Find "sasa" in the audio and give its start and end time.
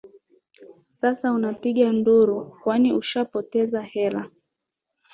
0.91-1.31